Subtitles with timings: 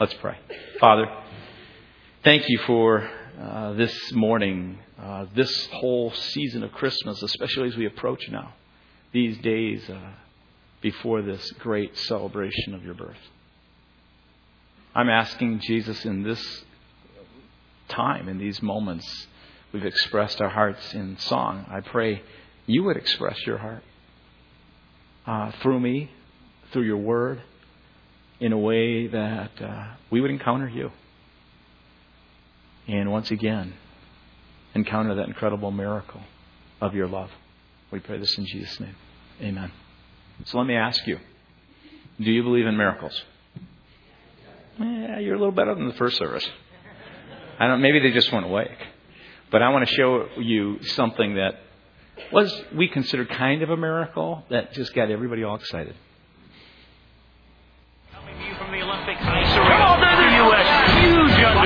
[0.00, 0.38] Let's pray.
[0.80, 1.14] Father,
[2.24, 3.06] thank you for
[3.38, 8.54] uh, this morning, uh, this whole season of Christmas, especially as we approach now,
[9.12, 10.12] these days uh,
[10.80, 13.18] before this great celebration of your birth.
[14.94, 16.64] I'm asking Jesus in this
[17.90, 19.26] time, in these moments,
[19.70, 21.66] we've expressed our hearts in song.
[21.68, 22.22] I pray
[22.64, 23.82] you would express your heart
[25.26, 26.10] uh, through me,
[26.72, 27.42] through your word
[28.40, 30.90] in a way that uh, we would encounter you.
[32.88, 33.74] And once again,
[34.74, 36.22] encounter that incredible miracle
[36.80, 37.30] of your love.
[37.90, 38.96] We pray this in Jesus' name.
[39.40, 39.70] Amen.
[40.46, 41.18] So let me ask you
[42.18, 43.18] do you believe in miracles?
[44.78, 46.46] Yeah, you're a little better than the first service.
[47.58, 47.80] I don't.
[47.80, 48.78] Maybe they just weren't awake.
[49.50, 51.60] But I want to show you something that
[52.32, 55.94] was we considered kind of a miracle that just got everybody all excited.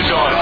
[0.07, 0.34] Okay.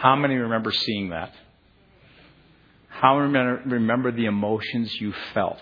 [0.00, 1.30] How many remember seeing that?
[2.88, 5.60] How many remember the emotions you felt?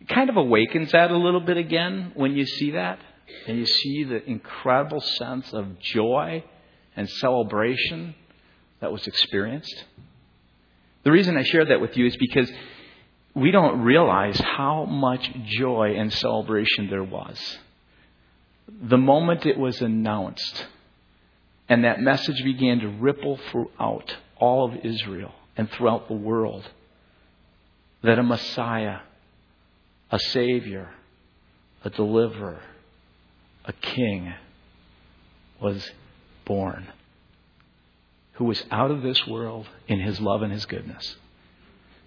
[0.00, 2.98] It kind of awakens that a little bit again when you see that.
[3.46, 6.42] And you see the incredible sense of joy
[6.96, 8.16] and celebration
[8.80, 9.84] that was experienced.
[11.04, 12.50] The reason I share that with you is because
[13.32, 17.38] we don't realize how much joy and celebration there was.
[18.82, 20.66] The moment it was announced,
[21.68, 26.68] and that message began to ripple throughout all of Israel and throughout the world
[28.02, 28.98] that a Messiah,
[30.10, 30.90] a Savior,
[31.84, 32.60] a deliverer,
[33.64, 34.32] a King
[35.60, 35.90] was
[36.44, 36.86] born
[38.36, 41.16] who was out of this world in his love and his goodness,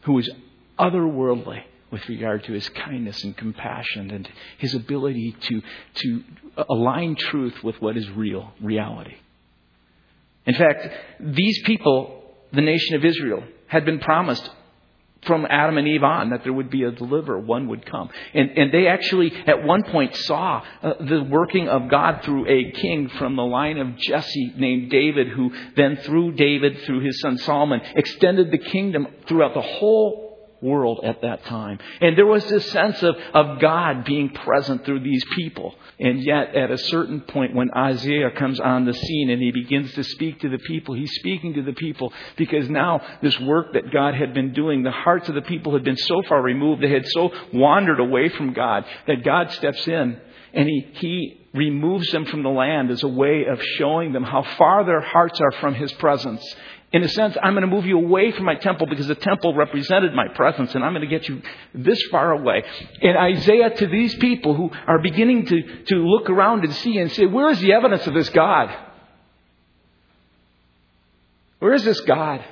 [0.02, 0.30] who was
[0.78, 4.30] otherworldly with regard to his kindness and compassion and
[4.60, 5.62] his ability to,
[5.96, 6.24] to
[6.70, 9.16] align truth with what is real, reality.
[10.50, 10.88] In fact,
[11.20, 14.50] these people, the nation of Israel, had been promised
[15.28, 18.10] from Adam and Eve on that there would be a deliverer, one would come.
[18.34, 22.72] And, and they actually, at one point, saw uh, the working of God through a
[22.72, 27.38] king from the line of Jesse named David, who then, through David, through his son
[27.38, 30.29] Solomon, extended the kingdom throughout the whole
[30.62, 31.80] world at that time.
[32.02, 35.76] And there was this sense of, of God being present through these people.
[36.00, 39.94] And yet, at a certain point, when Isaiah comes on the scene and he begins
[39.94, 43.92] to speak to the people, he's speaking to the people because now this work that
[43.92, 46.92] God had been doing, the hearts of the people had been so far removed, they
[46.92, 50.20] had so wandered away from God, that God steps in
[50.54, 54.44] and he, he removes them from the land as a way of showing them how
[54.58, 56.44] far their hearts are from his presence
[56.92, 59.54] in a sense, I'm going to move you away from my temple because the temple
[59.54, 61.42] represented my presence, and I'm going to get you
[61.74, 62.64] this far away.
[63.02, 67.12] And Isaiah, to these people who are beginning to, to look around and see and
[67.12, 68.76] say, Where is the evidence of this God?
[71.60, 72.44] Where is this God?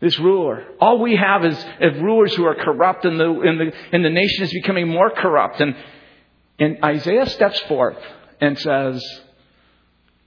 [0.00, 0.66] This ruler.
[0.78, 4.44] All we have is, rulers who are corrupt, and the, and, the, and the nation
[4.44, 5.60] is becoming more corrupt.
[5.60, 5.76] And,
[6.58, 7.98] and Isaiah steps forth
[8.38, 9.02] and says,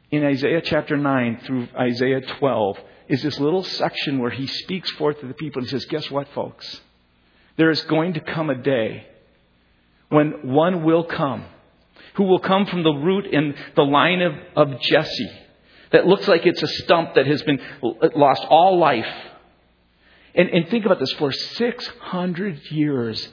[0.10, 2.78] in Isaiah chapter 9 through Isaiah 12,
[3.08, 6.28] is this little section where he speaks forth to the people and says, Guess what,
[6.30, 6.82] folks?
[7.58, 9.06] There is going to come a day
[10.10, 11.46] when one will come
[12.16, 15.32] who will come from the root in the line of, of Jesse
[15.92, 17.60] that looks like it's a stump that has been
[18.16, 19.12] lost all life.
[20.36, 23.30] And, and think about this for 600 years,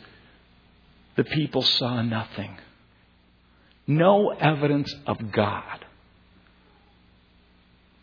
[1.17, 2.59] the people saw nothing.
[3.87, 5.85] No evidence of God.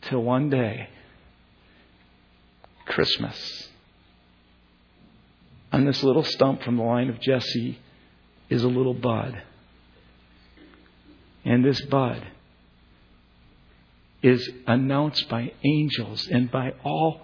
[0.02, 0.90] Till one day,
[2.88, 3.70] Christmas.
[5.72, 7.80] On this little stump from the line of Jesse
[8.50, 9.42] is a little bud.
[11.46, 12.26] And this bud
[14.24, 17.22] is announced by angels and by all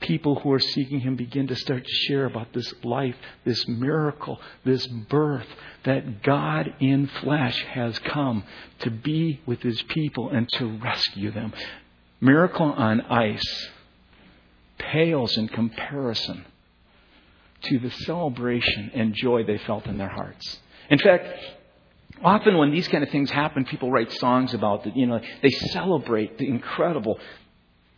[0.00, 4.40] people who are seeking him begin to start to share about this life, this miracle,
[4.64, 5.46] this birth
[5.84, 8.44] that God in flesh has come
[8.80, 11.52] to be with his people and to rescue them.
[12.20, 13.68] Miracle on ice
[14.78, 16.44] pales in comparison
[17.62, 20.58] to the celebration and joy they felt in their hearts.
[20.90, 21.26] In fact,
[22.22, 24.96] often when these kind of things happen, people write songs about it.
[24.96, 27.18] you know, they celebrate the incredible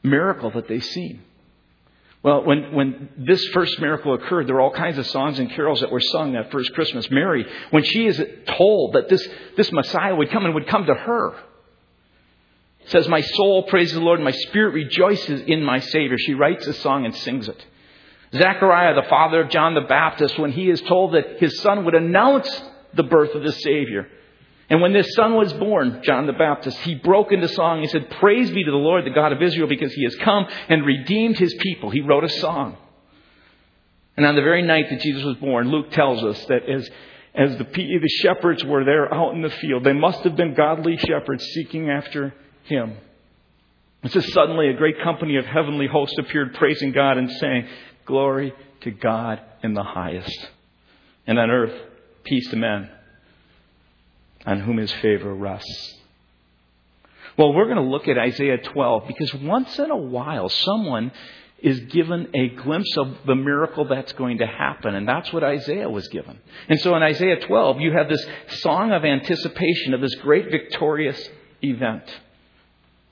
[0.02, 1.22] miracle that they've seen.
[2.22, 5.80] Well, when, when this first miracle occurred, there were all kinds of songs and carols
[5.80, 7.08] that were sung that first Christmas.
[7.10, 9.26] Mary, when she is told that this,
[9.56, 11.34] this Messiah would come and would come to her,
[12.88, 16.16] says, My soul praises the Lord, and my spirit rejoices in my Savior.
[16.18, 17.64] She writes a song and sings it.
[18.34, 21.94] Zechariah, the father of John the Baptist, when he is told that his son would
[21.94, 22.48] announce
[22.94, 24.06] the birth of the Savior.
[24.70, 27.80] And when this son was born, John the Baptist, he broke into song.
[27.80, 30.46] He said, Praise be to the Lord, the God of Israel, because he has come
[30.68, 31.90] and redeemed his people.
[31.90, 32.76] He wrote a song.
[34.16, 36.90] And on the very night that Jesus was born, Luke tells us that as,
[37.34, 40.98] as the, the shepherds were there out in the field, they must have been godly
[40.98, 42.34] shepherds seeking after
[42.68, 42.96] him.
[44.02, 47.66] It says, Suddenly a great company of heavenly hosts appeared, praising God and saying,
[48.06, 50.48] Glory to God in the highest.
[51.26, 51.74] And on earth,
[52.24, 52.90] peace to men
[54.46, 55.94] on whom his favor rests.
[57.36, 61.12] Well, we're going to look at Isaiah 12 because once in a while someone
[61.60, 65.88] is given a glimpse of the miracle that's going to happen, and that's what Isaiah
[65.88, 66.38] was given.
[66.68, 68.24] And so in Isaiah 12, you have this
[68.60, 71.28] song of anticipation of this great victorious
[71.62, 72.04] event.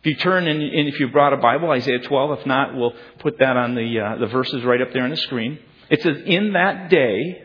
[0.06, 2.38] If you turn and, if you brought a Bible, Isaiah 12.
[2.38, 5.16] If not, we'll put that on the uh, the verses right up there on the
[5.16, 5.58] screen.
[5.90, 7.42] It says, "In that day,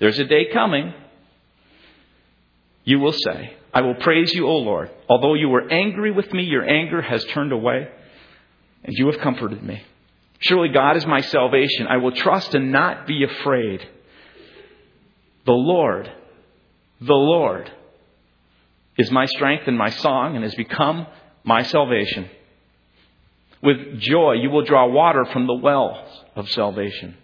[0.00, 0.92] there's a day coming."
[2.82, 4.90] You will say, I will praise you, O Lord.
[5.08, 7.86] Although you were angry with me, your anger has turned away,
[8.82, 9.80] and you have comforted me.
[10.40, 11.86] Surely God is my salvation.
[11.86, 13.86] I will trust and not be afraid.
[15.46, 16.10] The Lord,
[17.00, 17.70] the Lord,
[18.96, 21.06] is my strength and my song and has become
[21.48, 22.28] my salvation.
[23.62, 26.06] With joy, you will draw water from the wells
[26.36, 27.16] of salvation.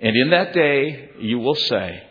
[0.00, 2.02] And in that day, you will say,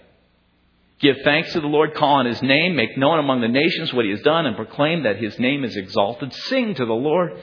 [1.00, 4.06] Give thanks to the Lord, call on his name, make known among the nations what
[4.06, 6.34] he has done, and proclaim that his name is exalted.
[6.34, 7.40] Sing to the Lord,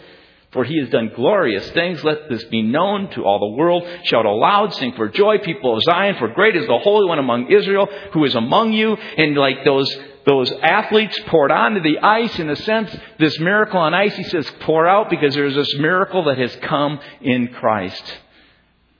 [0.52, 2.02] for he has done glorious things.
[2.02, 3.84] Let this be known to all the world.
[4.04, 7.52] Shout aloud, sing for joy, people of Zion, for great is the Holy One among
[7.52, 8.94] Israel, who is among you.
[8.94, 9.88] And like those
[10.26, 14.50] those athletes poured onto the ice in a sense, this miracle on ice, he says,
[14.60, 18.02] pour out because there's this miracle that has come in Christ.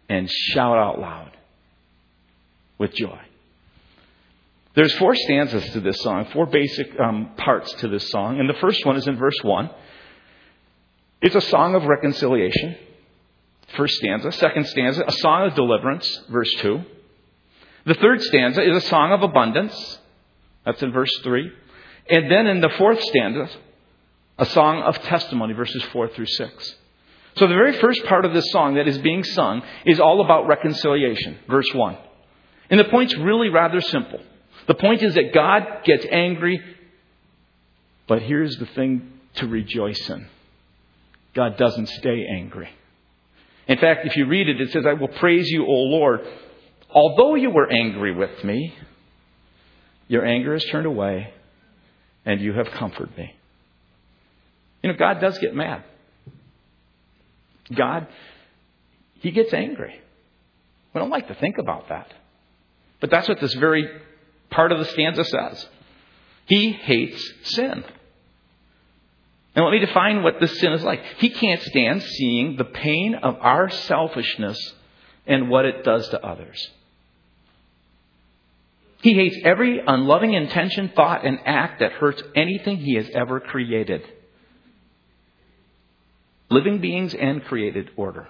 [0.09, 1.31] And shout out loud
[2.79, 3.19] with joy.
[4.75, 8.41] There's four stanzas to this song, four basic um, parts to this song.
[8.41, 9.71] And the first one is in verse 1.
[11.23, 12.77] It's a song of reconciliation,
[13.77, 14.33] first stanza.
[14.33, 16.83] Second stanza, a song of deliverance, verse 2.
[17.87, 19.99] The third stanza is a song of abundance.
[20.65, 21.51] That's in verse 3.
[22.11, 23.49] And then in the fourth stanza,
[24.39, 26.75] a song of testimony, verses 4 through 6.
[27.37, 30.47] So the very first part of this song that is being sung is all about
[30.47, 31.97] reconciliation, verse 1.
[32.71, 34.21] And the point's really rather simple.
[34.67, 36.61] The point is that God gets angry,
[38.07, 40.27] but here's the thing to rejoice in
[41.35, 42.69] God doesn't stay angry.
[43.67, 46.21] In fact, if you read it, it says, I will praise you, O Lord.
[46.91, 48.75] Although you were angry with me,
[50.09, 51.33] your anger is turned away,
[52.25, 53.35] and you have comforted me.
[54.83, 55.83] You know, God does get mad.
[57.75, 58.07] God,
[59.21, 60.01] He gets angry.
[60.93, 62.13] We don't like to think about that.
[63.01, 63.89] But that's what this very
[64.51, 65.69] part of the stanza says.
[66.47, 67.85] He hates sin.
[69.57, 71.03] And let me define what this sin is like.
[71.19, 74.59] He can't stand seeing the pain of our selfishness
[75.27, 76.71] and what it does to others.
[79.05, 84.03] He hates every unloving intention, thought, and act that hurts anything he has ever created.
[86.49, 88.27] Living beings and created order.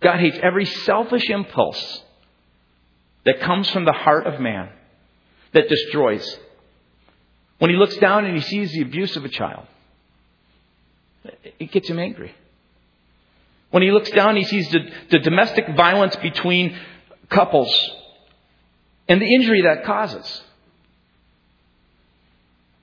[0.00, 2.02] God hates every selfish impulse
[3.26, 4.68] that comes from the heart of man
[5.54, 6.38] that destroys.
[7.58, 9.66] When he looks down and he sees the abuse of a child,
[11.58, 12.32] it gets him angry.
[13.72, 16.78] When he looks down, he sees the, the domestic violence between
[17.28, 17.72] couples
[19.12, 20.42] and the injury that causes.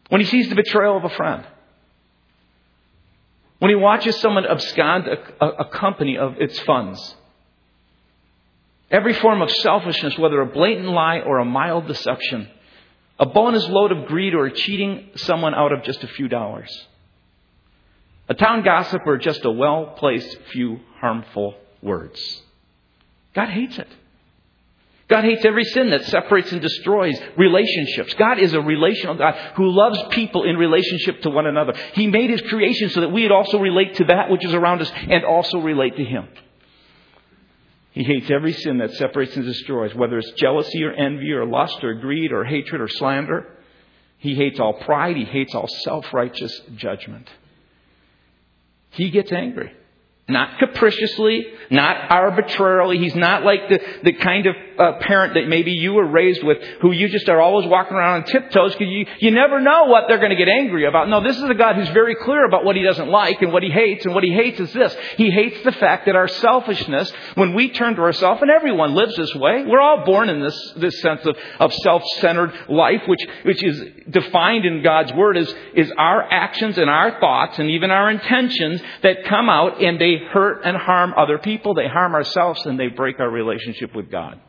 [0.09, 1.43] When he sees the betrayal of a friend.
[3.57, 7.15] When he watches someone abscond a, a, a company of its funds.
[8.91, 12.47] Every form of selfishness, whether a blatant lie or a mild deception,
[13.19, 16.69] a bonus load of greed or cheating someone out of just a few dollars.
[18.27, 22.43] A town gossip or just a well placed few harmful words.
[23.33, 23.87] God hates it.
[25.09, 28.13] God hates every sin that separates and destroys relationships.
[28.13, 31.73] God is a relational God who loves people in relationship to one another.
[31.93, 34.81] He made His creation so that we would also relate to that which is around
[34.81, 36.27] us and also relate to Him.
[37.91, 41.83] He hates every sin that separates and destroys, whether it's jealousy or envy or lust
[41.83, 43.47] or greed or hatred or slander.
[44.19, 45.17] He hates all pride.
[45.17, 47.27] He hates all self righteous judgment.
[48.91, 49.73] He gets angry.
[50.29, 52.99] Not capriciously, not arbitrarily.
[52.99, 56.57] He's not like the, the kind of uh, parent that maybe you were raised with
[56.81, 60.05] who you just are always walking around on tiptoes because you, you never know what
[60.07, 61.09] they're going to get angry about.
[61.09, 63.63] No, this is a God who's very clear about what he doesn't like and what
[63.63, 64.05] he hates.
[64.05, 64.95] And what he hates is this.
[65.17, 69.15] He hates the fact that our selfishness, when we turn to ourselves, and everyone lives
[69.15, 73.63] this way, we're all born in this, this sense of, of self-centered life, which, which
[73.63, 78.09] is defined in God's Word as, is our actions and our thoughts and even our
[78.09, 82.79] intentions that come out and they hurt and harm other people, they harm ourselves, and
[82.79, 84.39] they break our relationship with God.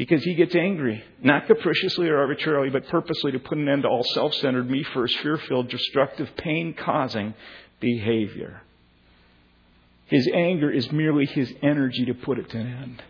[0.00, 3.88] Because he gets angry, not capriciously or arbitrarily, but purposely to put an end to
[3.90, 7.34] all self centered, me first, fear filled, destructive, pain causing
[7.80, 8.62] behavior.
[10.06, 13.02] His anger is merely his energy to put it to an end.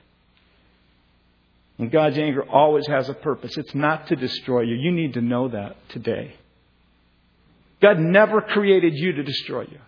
[1.78, 3.56] And God's anger always has a purpose.
[3.56, 4.74] It's not to destroy you.
[4.74, 6.34] You need to know that today.
[7.80, 9.78] God never created you to destroy you.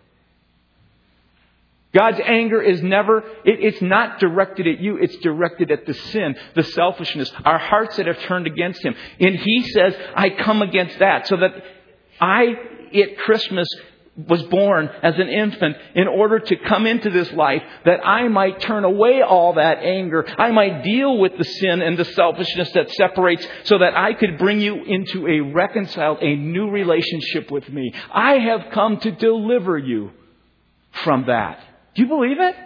[1.95, 6.37] God's anger is never, it, it's not directed at you, it's directed at the sin,
[6.55, 8.95] the selfishness, our hearts that have turned against Him.
[9.21, 11.51] And He says, I come against that so that
[12.21, 12.55] I,
[12.95, 13.69] at Christmas,
[14.29, 18.61] was born as an infant in order to come into this life that I might
[18.61, 20.27] turn away all that anger.
[20.39, 24.39] I might deal with the sin and the selfishness that separates so that I could
[24.39, 27.95] bring you into a reconciled, a new relationship with me.
[28.13, 30.11] I have come to deliver you
[31.05, 31.72] from that.
[31.95, 32.57] Do you believe it?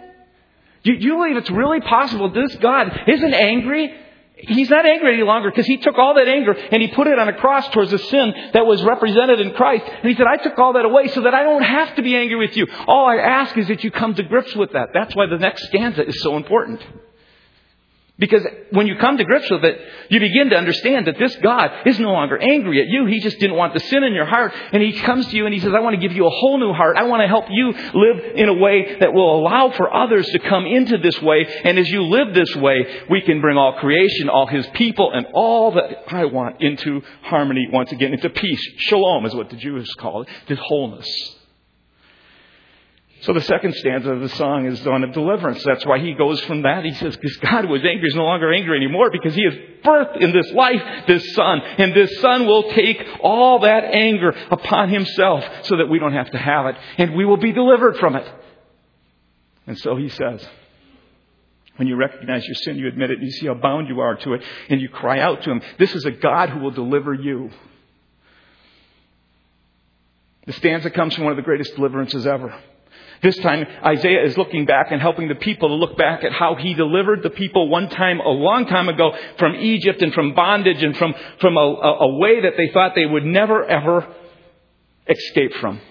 [0.83, 3.93] Do you, believe it's really possible this God isn't angry?
[4.37, 7.17] He's not angry any longer because he took all that anger and he put it
[7.17, 9.85] on a cross towards the sin that was represented in Christ.
[9.85, 12.15] And he said, I took all that away so that I don't have to be
[12.15, 12.67] angry with you.
[12.87, 14.89] All I ask is that you come to grips with that.
[14.93, 16.81] That's why the next stanza is so important.
[18.19, 21.69] Because when you come to grips with it, you begin to understand that this God
[21.85, 23.05] is no longer angry at you.
[23.05, 24.53] He just didn't want the sin in your heart.
[24.73, 26.57] And He comes to you and He says, I want to give you a whole
[26.57, 26.97] new heart.
[26.97, 30.39] I want to help you live in a way that will allow for others to
[30.39, 31.45] come into this way.
[31.63, 35.27] And as you live this way, we can bring all creation, all His people, and
[35.35, 38.67] all that I want into harmony once again, into peace.
[38.79, 41.36] Shalom is what the Jews call it, this wholeness.
[43.27, 45.61] So the second stanza of the song is on a deliverance.
[45.65, 46.85] That's why he goes from that.
[46.85, 49.53] He says, because God was angry is no longer angry anymore because he has
[49.83, 51.59] birthed in this life this son.
[51.59, 56.31] And this son will take all that anger upon himself so that we don't have
[56.31, 56.75] to have it.
[56.97, 58.25] And we will be delivered from it.
[59.65, 60.47] And so he says,
[61.75, 64.15] when you recognize your sin, you admit it, and you see how bound you are
[64.15, 67.13] to it, and you cry out to him, this is a God who will deliver
[67.13, 67.51] you.
[70.45, 72.57] The stanza comes from one of the greatest deliverances ever.
[73.21, 76.55] This time, Isaiah is looking back and helping the people to look back at how
[76.55, 80.83] he delivered the people one time, a long time ago, from Egypt and from bondage
[80.83, 84.07] and from, from a, a way that they thought they would never ever
[85.07, 85.81] escape from.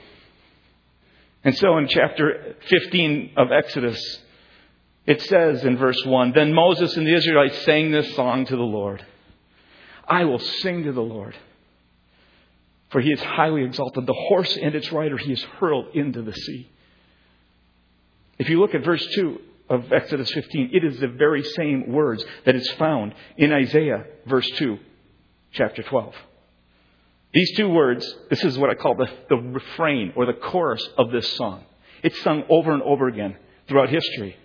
[1.42, 4.20] And so in chapter 15 of Exodus,
[5.06, 8.62] it says in verse 1 Then Moses and the Israelites sang this song to the
[8.62, 9.04] Lord
[10.08, 11.34] I will sing to the Lord,
[12.90, 14.06] for he is highly exalted.
[14.06, 16.70] The horse and its rider he has hurled into the sea.
[18.38, 22.24] If you look at verse 2 of Exodus 15, it is the very same words
[22.44, 24.78] that is found in Isaiah, verse 2,
[25.52, 26.14] chapter 12.
[27.32, 31.10] These two words, this is what I call the, the refrain or the chorus of
[31.10, 31.64] this song.
[32.02, 33.36] It's sung over and over again
[33.68, 34.36] throughout history.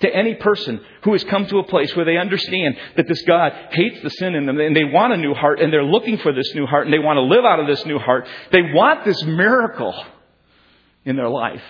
[0.00, 3.52] To any person who has come to a place where they understand that this God
[3.70, 6.32] hates the sin in them and they want a new heart and they're looking for
[6.32, 9.04] this new heart and they want to live out of this new heart, they want
[9.04, 9.94] this miracle
[11.04, 11.62] in their life.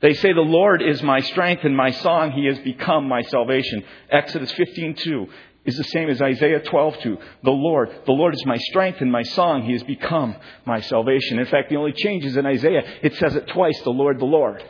[0.00, 2.32] They say, The Lord is my strength and my song.
[2.32, 3.84] He has become my salvation.
[4.10, 5.28] Exodus 15:2
[5.64, 7.18] is the same as Isaiah 12:2.
[7.42, 9.62] The Lord, the Lord is my strength and my song.
[9.62, 11.38] He has become my salvation.
[11.38, 12.84] In fact, the only change is in Isaiah.
[13.02, 14.62] It says it twice, the Lord, the Lord.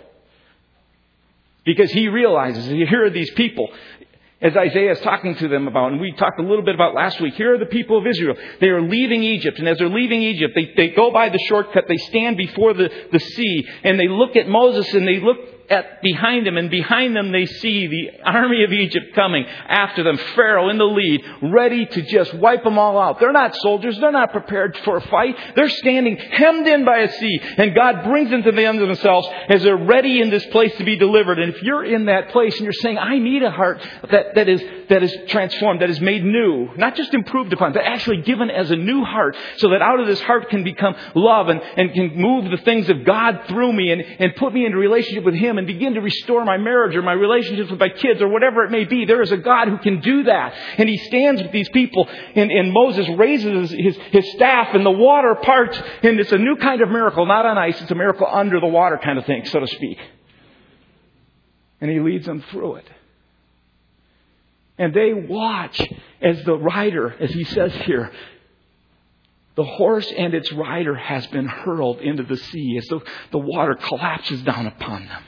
[1.64, 3.68] Because he realizes, here are these people
[4.40, 7.20] as Isaiah is talking to them about, and we talked a little bit about last
[7.20, 8.36] week, here are the people of Israel.
[8.60, 11.84] They are leaving Egypt, and as they're leaving Egypt, they, they go by the shortcut,
[11.88, 15.38] they stand before the, the sea, and they look at Moses and they look
[15.70, 20.16] at behind them, and behind them they see the army of Egypt coming after them,
[20.34, 23.20] Pharaoh in the lead, ready to just wipe them all out.
[23.20, 25.36] They're not soldiers, they're not prepared for a fight.
[25.54, 28.88] They're standing hemmed in by a sea, and God brings them to the end of
[28.88, 31.38] themselves as they're ready in this place to be delivered.
[31.38, 34.48] And if you're in that place and you're saying, I need a heart that, that
[34.48, 38.50] is that is transformed, that is made new, not just improved upon, but actually given
[38.50, 41.92] as a new heart, so that out of this heart can become love and, and
[41.92, 45.34] can move the things of God through me and, and put me into relationship with
[45.34, 48.64] Him And begin to restore my marriage or my relationships with my kids or whatever
[48.64, 49.04] it may be.
[49.04, 50.54] There is a God who can do that.
[50.78, 54.90] And He stands with these people and, and Moses raises his, his staff and the
[54.90, 58.26] water parts and it's a new kind of miracle, not on ice, it's a miracle
[58.30, 59.98] under the water kind of thing, so to speak.
[61.80, 62.88] And He leads them through it.
[64.78, 65.80] And they watch
[66.20, 68.12] as the rider, as he says here,
[69.54, 73.00] the horse and its rider has been hurled into the sea as the,
[73.32, 75.22] the water collapses down upon them.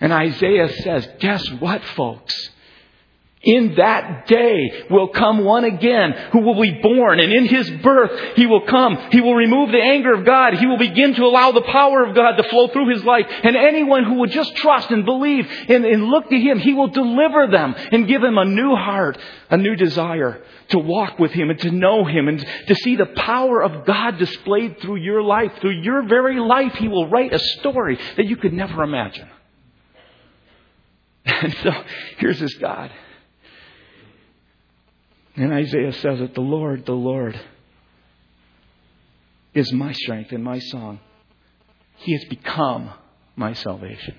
[0.00, 2.50] And Isaiah says, guess what, folks?
[3.42, 8.36] In that day will come one again who will be born, and in his birth
[8.36, 8.98] he will come.
[9.10, 10.58] He will remove the anger of God.
[10.58, 13.24] He will begin to allow the power of God to flow through his life.
[13.42, 16.88] And anyone who would just trust and believe and, and look to him, he will
[16.88, 19.16] deliver them and give them a new heart,
[19.48, 23.06] a new desire to walk with him and to know him and to see the
[23.06, 25.52] power of God displayed through your life.
[25.62, 29.30] Through your very life, he will write a story that you could never imagine.
[31.42, 31.70] And so
[32.18, 32.90] here's this God.
[35.36, 37.40] And Isaiah says it the Lord, the Lord
[39.54, 41.00] is my strength and my song.
[41.96, 42.90] He has become
[43.36, 44.16] my salvation.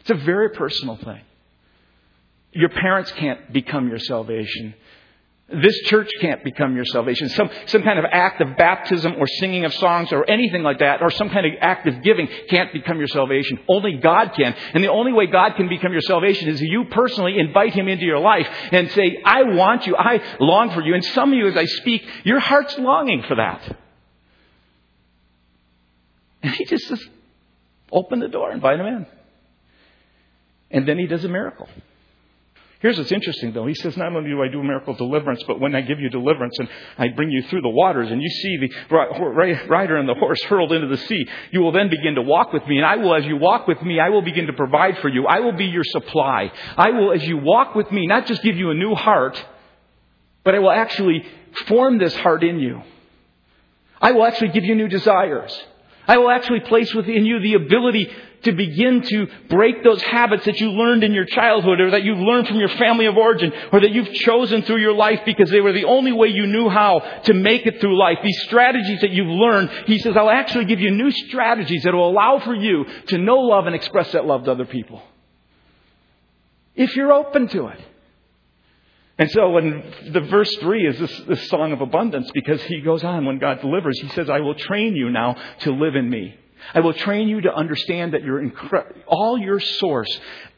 [0.00, 1.20] It's a very personal thing.
[2.52, 4.74] Your parents can't become your salvation.
[5.48, 7.28] This church can't become your salvation.
[7.28, 11.02] Some, some kind of act of baptism or singing of songs or anything like that,
[11.02, 13.60] or some kind of act of giving can't become your salvation.
[13.68, 14.56] Only God can.
[14.74, 18.04] And the only way God can become your salvation is you personally invite Him into
[18.04, 19.94] your life and say, I want you.
[19.96, 20.94] I long for you.
[20.94, 23.76] And some of you, as I speak, your heart's longing for that.
[26.42, 27.04] And He just says,
[27.92, 29.06] open the door, invite Him in.
[30.72, 31.68] And then He does a miracle.
[32.86, 33.66] Here's what's interesting, though.
[33.66, 36.56] He says, Not only do I do miracle deliverance, but when I give you deliverance
[36.60, 40.40] and I bring you through the waters and you see the rider and the horse
[40.44, 42.76] hurled into the sea, you will then begin to walk with me.
[42.76, 45.26] And I will, as you walk with me, I will begin to provide for you.
[45.26, 46.52] I will be your supply.
[46.76, 49.44] I will, as you walk with me, not just give you a new heart,
[50.44, 51.24] but I will actually
[51.66, 52.82] form this heart in you.
[54.00, 55.60] I will actually give you new desires.
[56.06, 58.12] I will actually place within you the ability
[58.46, 62.18] to begin to break those habits that you learned in your childhood or that you've
[62.18, 65.60] learned from your family of origin or that you've chosen through your life because they
[65.60, 68.18] were the only way you knew how to make it through life.
[68.22, 72.08] These strategies that you've learned, he says, I'll actually give you new strategies that will
[72.08, 75.02] allow for you to know love and express that love to other people.
[76.74, 77.80] If you're open to it.
[79.18, 79.82] And so when
[80.12, 83.60] the verse three is this, this song of abundance because he goes on when God
[83.62, 86.38] delivers, he says, I will train you now to live in me.
[86.74, 90.08] I will train you to understand that your incre- all your source,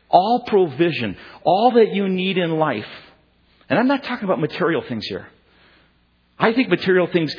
[0.09, 2.87] all provision, all that you need in life.
[3.69, 5.29] And I'm not talking about material things here.
[6.39, 7.35] I think material things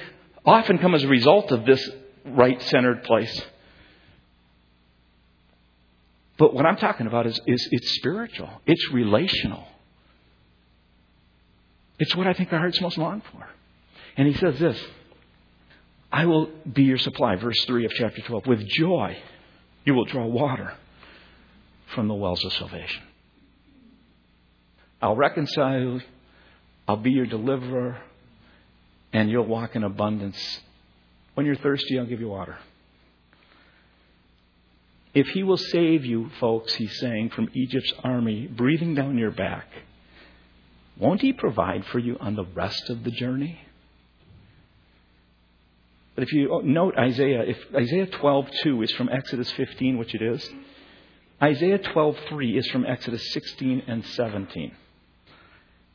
[0.45, 1.89] often come as a result of this
[2.26, 3.41] right centered place.
[6.38, 8.50] But what I'm talking about is, is it's spiritual.
[8.65, 9.65] It's relational.
[12.00, 13.48] It's what I think our hearts most long for.
[14.15, 14.80] And he says this
[16.12, 18.48] I will be your supply, verse 3 of chapter 12.
[18.48, 19.17] With joy,
[19.86, 20.74] you will draw water
[21.93, 23.04] from the wells of salvation.
[25.02, 26.02] I'll reconcile
[26.88, 28.02] I'll be your deliverer,
[29.13, 30.60] and you'll walk in abundance.
[31.36, 32.58] When you're thirsty, I'll give you water.
[35.13, 39.67] If he will save you, folks, he's saying, from Egypt's army breathing down your back,
[40.98, 43.60] won't He provide for you on the rest of the journey?
[46.19, 50.21] But if you oh, note Isaiah, if Isaiah 12:2 is from Exodus 15, which it
[50.21, 50.49] is,
[51.41, 54.73] Isaiah 12:3 is from Exodus 16 and 17.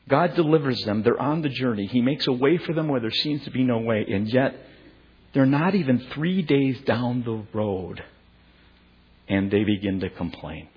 [0.09, 1.03] God delivers them.
[1.03, 1.85] They're on the journey.
[1.85, 4.03] He makes a way for them where there seems to be no way.
[4.09, 4.55] And yet,
[5.33, 8.03] they're not even three days down the road,
[9.27, 10.69] and they begin to complain.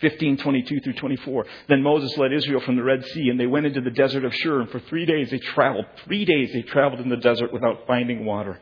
[0.00, 1.46] 15, 22 through 24.
[1.68, 4.34] Then Moses led Israel from the Red Sea, and they went into the desert of
[4.34, 5.86] Shur, and for three days they traveled.
[6.04, 8.60] Three days they traveled in the desert without finding water.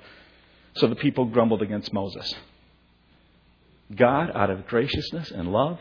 [0.77, 2.33] So the people grumbled against Moses.
[3.95, 5.79] God, out of graciousness and love,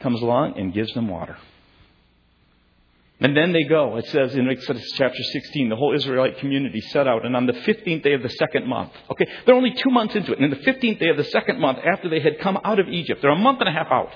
[0.00, 1.36] comes along and gives them water.
[3.22, 3.96] And then they go.
[3.96, 7.52] It says in Exodus chapter 16, the whole Israelite community set out, and on the
[7.52, 10.58] 15th day of the second month, okay, they're only two months into it, and in
[10.58, 13.30] the 15th day of the second month, after they had come out of Egypt, they're
[13.30, 14.10] a month and a half out.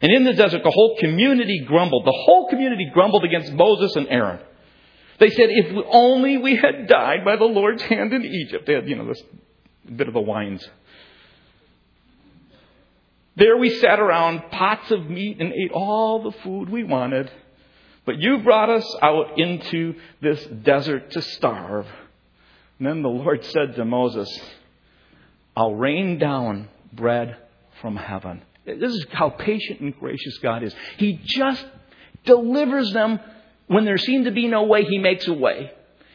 [0.00, 2.06] And in the desert, the whole community grumbled.
[2.06, 4.40] The whole community grumbled against Moses and Aaron.
[5.18, 8.66] They said, if only we had died by the Lord's hand in Egypt.
[8.66, 9.22] They had, you know, this
[9.94, 10.66] bit of the whines.
[13.36, 17.30] There we sat around pots of meat and ate all the food we wanted.
[18.06, 21.86] But you brought us out into this desert to starve.
[22.78, 24.28] And then the Lord said to Moses,
[25.54, 27.36] I'll rain down bread
[27.82, 28.42] from heaven.
[28.78, 30.74] This is how patient and gracious God is.
[30.98, 31.64] He just
[32.24, 33.20] delivers them
[33.66, 35.70] when there seems to be no way, He makes a way.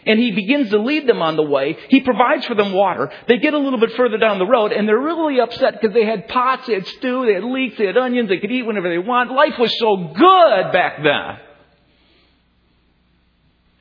[0.06, 1.78] And He begins to lead them on the way.
[1.90, 3.12] He provides for them water.
[3.28, 6.06] They get a little bit further down the road and they're really upset because they
[6.06, 8.90] had pots, they had stew, they had leeks, they had onions, they could eat whenever
[8.90, 9.32] they want.
[9.32, 11.40] Life was so good back then.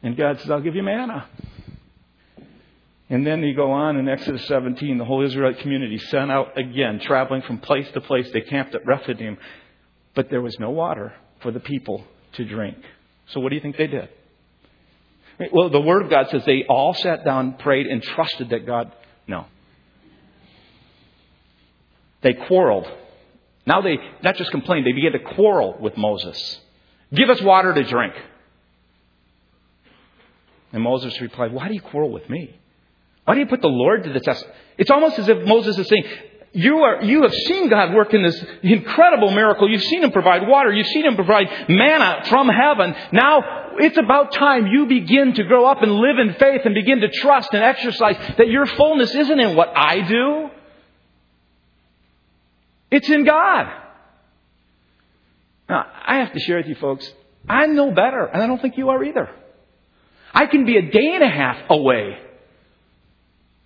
[0.03, 1.27] And God says, I'll give you manna.
[3.11, 7.01] And then you go on in Exodus 17, the whole Israelite community sent out again,
[7.01, 8.31] traveling from place to place.
[8.33, 9.37] They camped at Rephidim,
[10.15, 11.13] but there was no water
[11.43, 12.79] for the people to drink.
[13.29, 14.09] So what do you think they did?
[15.53, 18.93] Well, the Word of God says they all sat down, prayed, and trusted that God.
[19.27, 19.47] No.
[22.23, 22.87] They quarreled.
[23.67, 26.61] Now they not just complained, they began to quarrel with Moses.
[27.13, 28.15] Give us water to drink.
[30.73, 32.59] And Moses replied, Why do you quarrel with me?
[33.25, 34.45] Why do you put the Lord to the test?
[34.77, 36.05] It's almost as if Moses is saying,
[36.53, 39.69] you are, you have seen God work in this incredible miracle.
[39.69, 40.73] You've seen Him provide water.
[40.73, 42.95] You've seen Him provide manna from heaven.
[43.13, 47.01] Now, it's about time you begin to grow up and live in faith and begin
[47.01, 50.51] to trust and exercise that your fullness isn't in what I do.
[52.93, 53.67] It's in God.
[55.69, 57.13] Now, I have to share with you folks,
[57.49, 59.29] I know better, and I don't think you are either.
[60.33, 62.19] I can be a day and a half away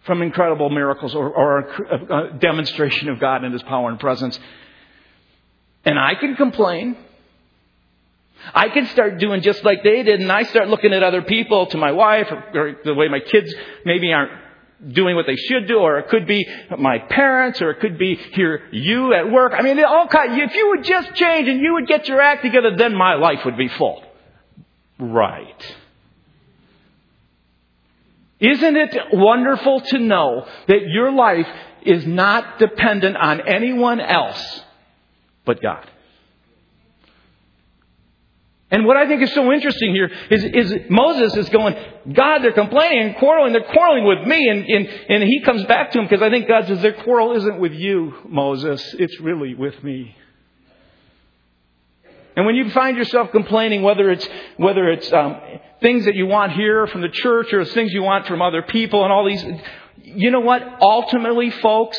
[0.09, 4.37] from incredible miracles or, or a, demonstration of God and His power and presence.
[5.85, 6.97] And I can complain.
[8.55, 11.67] I can start doing just like they did, and I start looking at other people,
[11.67, 14.33] to my wife, or, or the way my kids maybe aren't
[14.93, 18.15] doing what they should do, or it could be my parents, or it could be
[18.15, 19.53] here you at work.
[19.55, 20.41] I mean, all kind.
[20.41, 23.45] If you would just change and you would get your act together, then my life
[23.45, 24.03] would be full.
[24.99, 25.77] Right.
[28.41, 31.49] Isn't it wonderful to know that your life
[31.83, 34.63] is not dependent on anyone else
[35.45, 35.89] but God?
[38.71, 41.75] And what I think is so interesting here is, is Moses is going,
[42.13, 43.55] God, they're complaining and quarreling.
[43.55, 44.47] They're quarreling with me.
[44.47, 47.35] And, and, and he comes back to him because I think God says, their quarrel
[47.35, 48.95] isn't with you, Moses.
[48.99, 50.15] It's really with me.
[52.37, 55.41] And when you find yourself complaining, whether it's, whether it's um,
[55.81, 59.05] things that you want here from the church or things you want from other people
[59.05, 59.45] and all these,
[60.03, 60.63] you know what?
[60.81, 61.99] Ultimately, folks,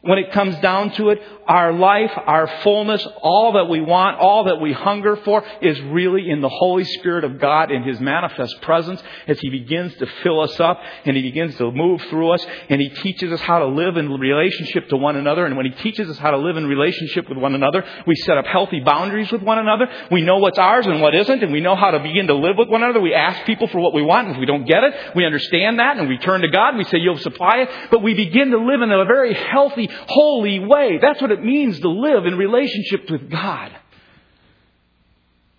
[0.00, 4.44] when it comes down to it, our life, our fullness, all that we want, all
[4.44, 8.60] that we hunger for is really in the Holy Spirit of God in His manifest
[8.62, 12.46] presence as He begins to fill us up and He begins to move through us
[12.68, 15.46] and He teaches us how to live in relationship to one another.
[15.46, 18.38] And when He teaches us how to live in relationship with one another, we set
[18.38, 19.86] up healthy boundaries with one another.
[20.10, 22.56] We know what's ours and what isn't and we know how to begin to live
[22.56, 23.00] with one another.
[23.00, 25.80] We ask people for what we want and if we don't get it, we understand
[25.80, 26.76] that and we turn to God.
[26.76, 27.90] We say, you'll supply it.
[27.90, 30.98] But we begin to live in a very healthy, holy way.
[31.00, 33.72] That's what it means to live in relationship with God.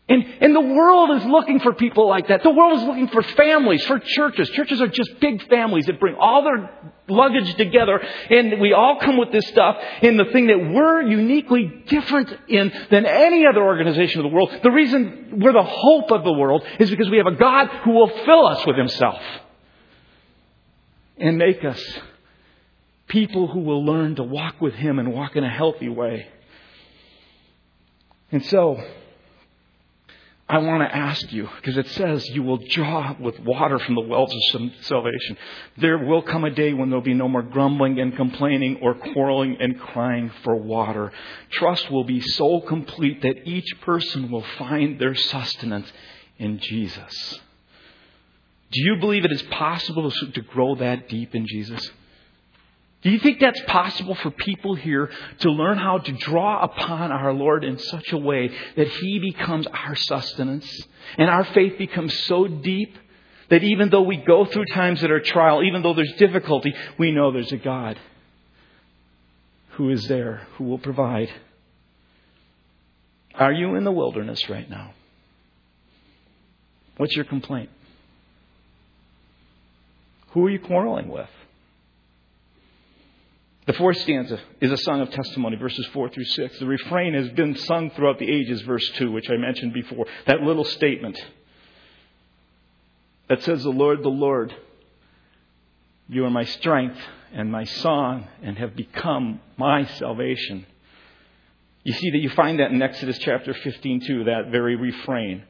[0.10, 2.44] And, and the world is looking for people like that.
[2.44, 4.50] The world is looking for families, for churches.
[4.50, 6.70] Churches are just big families that bring all their
[7.08, 9.78] luggage together and we all come with this stuff.
[10.02, 14.52] And the thing that we're uniquely different in than any other organization of the world,
[14.62, 17.92] the reason we're the hope of the world is because we have a God who
[17.92, 19.22] will fill us with Himself
[21.18, 21.82] and make us
[23.14, 26.28] people who will learn to walk with Him and walk in a healthy way.
[28.32, 28.84] And so,
[30.50, 34.02] I want to ask you, because it says you will draw with water from the
[34.02, 35.38] wells of salvation.
[35.78, 39.58] There will come a day when there'll be no more grumbling and complaining or quarreling
[39.60, 41.12] and crying for water.
[41.52, 45.92] Trust will be so complete that each person will find their sustenance
[46.40, 47.40] in Jesus.
[48.72, 51.92] Do you believe it is possible to grow that deep in Jesus?
[53.04, 57.34] Do you think that's possible for people here to learn how to draw upon our
[57.34, 60.88] Lord in such a way that He becomes our sustenance
[61.18, 62.98] and our faith becomes so deep
[63.50, 67.12] that even though we go through times that are trial, even though there's difficulty, we
[67.12, 68.00] know there's a God
[69.72, 71.30] who is there, who will provide?
[73.36, 74.94] Are you in the wilderness right now?
[76.98, 77.70] What's your complaint?
[80.30, 81.30] Who are you quarreling with?
[83.66, 86.60] The fourth stanza is a song of testimony, verses 4 through 6.
[86.60, 90.06] The refrain has been sung throughout the ages, verse 2, which I mentioned before.
[90.28, 91.24] That little statement
[93.30, 94.54] that says, The Lord, the Lord,
[96.10, 97.00] you are my strength
[97.32, 100.66] and my song and have become my salvation.
[101.84, 105.44] You see that you find that in Exodus chapter 15 too, that very refrain.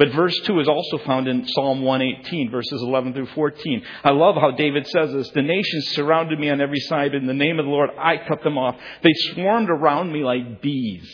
[0.00, 3.82] But verse 2 is also found in Psalm 118, verses 11 through 14.
[4.02, 5.28] I love how David says this.
[5.32, 7.14] The nations surrounded me on every side.
[7.14, 8.76] In the name of the Lord, I cut them off.
[9.02, 11.06] They swarmed around me like bees.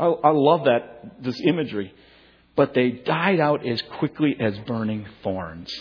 [0.00, 1.94] I, I love that, this imagery.
[2.56, 5.72] But they died out as quickly as burning thorns.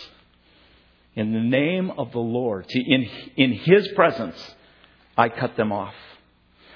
[1.15, 4.37] In the name of the Lord, see, in, in His presence,
[5.17, 5.95] I cut them off.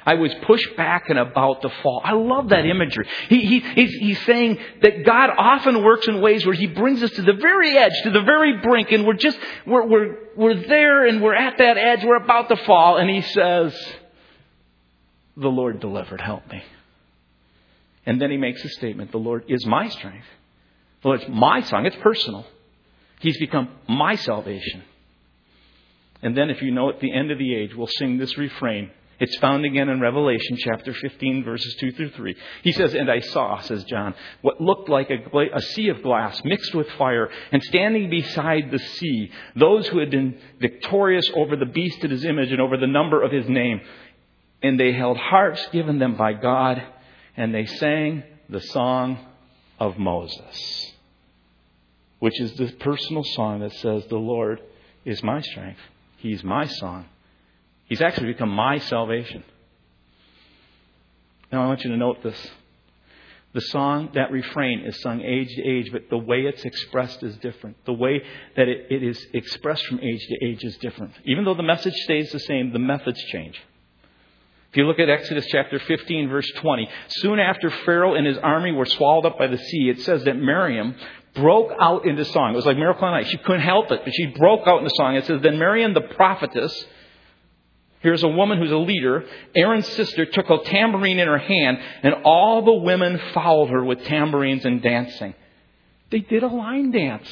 [0.05, 2.01] I was pushed back and about to fall.
[2.03, 3.07] I love that imagery.
[3.29, 7.11] He, he, he's, he's saying that God often works in ways where He brings us
[7.11, 11.05] to the very edge, to the very brink, and we're just, we're, we're, we're there
[11.05, 13.77] and we're at that edge, we're about to fall, and He says,
[15.37, 16.63] The Lord delivered, help me.
[18.05, 20.25] And then He makes a statement, The Lord is my strength.
[21.03, 22.45] The Lord's my song, it's personal.
[23.19, 24.83] He's become my salvation.
[26.23, 28.91] And then, if you know at the end of the age, we'll sing this refrain
[29.21, 32.35] it's found again in Revelation chapter 15, verses 2 through 3.
[32.63, 36.41] He says, And I saw, says John, what looked like a, a, sea of glass
[36.43, 41.67] mixed with fire, and standing beside the sea, those who had been victorious over the
[41.67, 43.81] beast and his image and over the number of his name.
[44.63, 46.81] And they held harps given them by God,
[47.37, 49.19] and they sang the song
[49.79, 50.93] of Moses,
[52.17, 54.61] which is the personal song that says, The Lord
[55.05, 55.79] is my strength.
[56.17, 57.05] He's my song.
[57.91, 59.43] He's actually become my salvation.
[61.51, 62.37] Now, I want you to note this.
[63.53, 67.35] The song, that refrain is sung age to age, but the way it's expressed is
[67.39, 67.75] different.
[67.83, 68.23] The way
[68.55, 71.15] that it, it is expressed from age to age is different.
[71.25, 73.61] Even though the message stays the same, the methods change.
[74.69, 78.71] If you look at Exodus chapter 15, verse 20, soon after Pharaoh and his army
[78.71, 80.95] were swallowed up by the sea, it says that Miriam
[81.35, 82.53] broke out into song.
[82.53, 83.27] It was like Miracle Ice.
[83.27, 85.17] She couldn't help it, but she broke out into song.
[85.17, 86.85] It says, Then Miriam the prophetess
[88.01, 89.25] Here's a woman who's a leader.
[89.55, 94.03] Aaron's sister took a tambourine in her hand, and all the women followed her with
[94.05, 95.35] tambourines and dancing.
[96.09, 97.29] They did a line dance.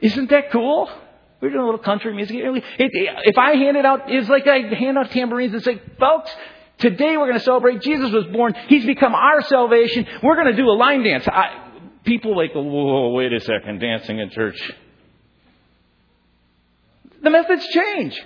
[0.00, 0.88] Isn't that cool?
[1.40, 2.36] We're doing a little country music.
[2.38, 6.30] If I handed out, it's like I hand out tambourines and say, folks,
[6.78, 8.54] today we're going to celebrate Jesus was born.
[8.68, 10.06] He's become our salvation.
[10.22, 11.26] We're going to do a line dance.
[11.26, 11.70] I,
[12.04, 14.58] people like, whoa, wait a second, dancing in church.
[17.24, 18.22] The methods change.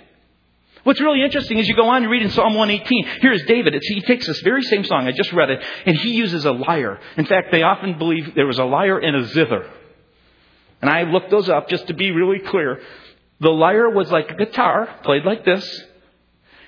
[0.82, 3.20] What's really interesting is you go on and read in Psalm 118.
[3.20, 3.74] Here's David.
[3.74, 5.06] It's, he takes this very same song.
[5.06, 5.64] I just read it.
[5.86, 6.98] And he uses a lyre.
[7.16, 9.70] In fact, they often believe there was a lyre and a zither.
[10.80, 12.80] And I looked those up just to be really clear.
[13.40, 15.84] The lyre was like a guitar, played like this.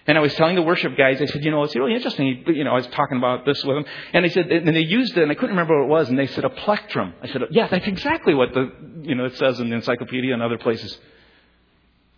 [0.06, 2.44] And I was telling the worship guys, I said, you know, it's really interesting.
[2.46, 3.84] You know, I was talking about this with them.
[4.12, 6.08] And they said, and they used it, and I couldn't remember what it was.
[6.08, 7.14] And they said a plectrum.
[7.22, 10.42] I said, yeah, that's exactly what the, you know, it says in the encyclopedia and
[10.42, 10.98] other places.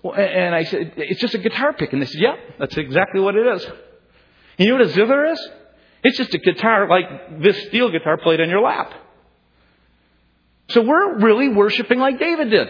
[0.02, 1.92] Well, and I said, it's just a guitar pick.
[1.92, 3.66] And they said, yeah, that's exactly what it is.
[4.58, 5.48] You know what a zither is?
[6.02, 8.92] It's just a guitar like this steel guitar played on your lap.
[10.70, 12.68] So we're really worshiping like David did.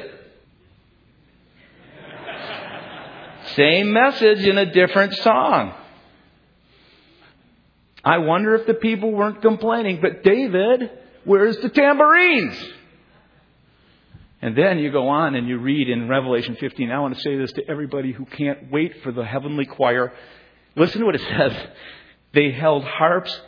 [3.54, 5.74] Same message in a different song.
[8.04, 10.90] I wonder if the people weren't complaining, but David,
[11.24, 12.56] where's the tambourines?
[14.42, 16.90] And then you go on and you read in Revelation 15.
[16.90, 20.12] I want to say this to everybody who can't wait for the heavenly choir.
[20.74, 21.52] Listen to what it says.
[22.34, 23.40] They held harps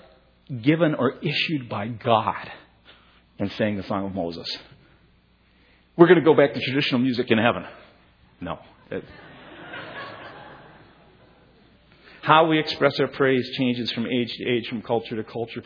[0.63, 2.49] given or issued by God
[3.41, 4.47] and sang the song of Moses.
[5.97, 7.65] We're going to go back to traditional music in heaven.
[8.41, 8.61] No.
[12.23, 15.65] How we express our praise changes from age to age, from culture to culture.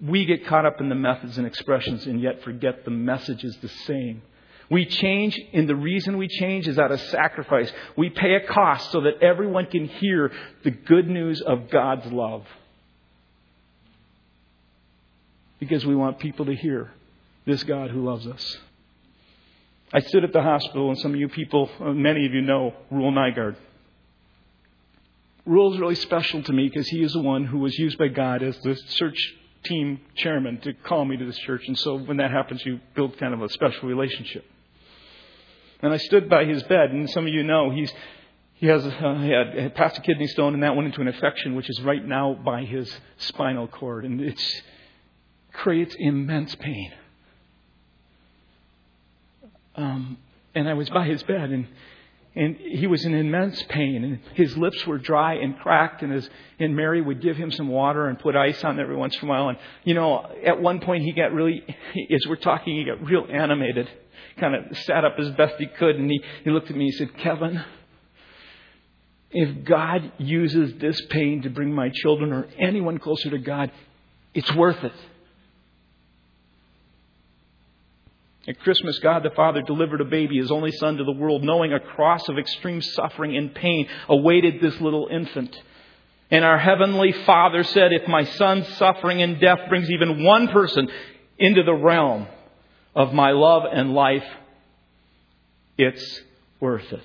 [0.00, 3.56] We get caught up in the methods and expressions and yet forget the message is
[3.62, 4.22] the same.
[4.70, 7.70] We change, and the reason we change is out of sacrifice.
[7.96, 10.30] We pay a cost so that everyone can hear
[10.62, 12.46] the good news of God's love.
[15.58, 16.92] Because we want people to hear
[17.46, 18.58] this God who loves us.
[19.92, 22.72] I stood at the hospital, and some of you people, uh, many of you know
[22.92, 23.56] Rule Nygaard.
[25.46, 28.06] Rule is really special to me because he is the one who was used by
[28.06, 29.18] God as the search
[29.64, 31.62] team chairman to call me to this church.
[31.66, 34.44] And so when that happens, you build kind of a special relationship.
[35.82, 37.92] And I stood by his bed, and some of you know he's
[38.54, 41.54] he has uh, he had, passed a kidney stone, and that went into an infection,
[41.54, 44.62] which is right now by his spinal cord, and it
[45.52, 46.92] creates immense pain.
[49.76, 50.18] Um,
[50.54, 51.68] and I was by his bed, and
[52.36, 56.28] and he was in immense pain, and his lips were dry and cracked, and his
[56.58, 59.30] and Mary would give him some water and put ice on every once in a
[59.30, 59.48] while.
[59.48, 61.64] And you know, at one point he got really,
[62.14, 63.88] as we're talking, he got real animated
[64.38, 66.92] kind of sat up as best he could, and he, he looked at me and
[66.92, 67.62] he said, Kevin,
[69.30, 73.70] if God uses this pain to bring my children or anyone closer to God,
[74.34, 74.92] It's worth it.
[78.48, 81.72] At Christmas, God the Father delivered a baby, his only son, to the world, knowing
[81.72, 85.60] a cross of extreme suffering and pain awaited this little infant.
[86.30, 90.88] And our Heavenly Father said, If my son's suffering and death brings even one person
[91.38, 92.28] into the realm
[92.94, 94.26] of my love and life,
[95.76, 96.20] it's
[96.60, 97.02] worth it.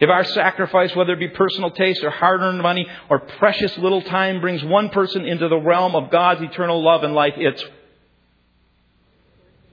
[0.00, 4.00] If our sacrifice, whether it be personal taste or hard earned money or precious little
[4.00, 7.62] time, brings one person into the realm of God's eternal love and life, it's.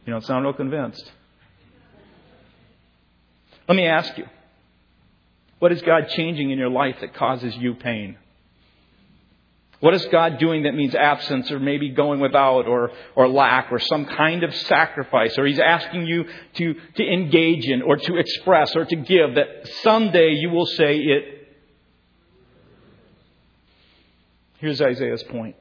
[0.07, 1.11] You don't sound real convinced.
[3.67, 4.25] Let me ask you
[5.59, 8.17] what is God changing in your life that causes you pain?
[9.81, 13.79] What is God doing that means absence or maybe going without or, or lack or
[13.79, 18.75] some kind of sacrifice or He's asking you to, to engage in or to express
[18.77, 21.47] or to give that someday you will say it.
[24.59, 25.57] Here's Isaiah's point.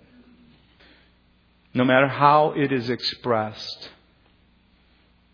[1.74, 3.90] No matter how it is expressed,